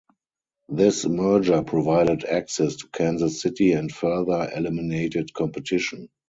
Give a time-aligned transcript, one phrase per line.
[0.67, 6.09] This merger provided access to Kansas City and further eliminated competition.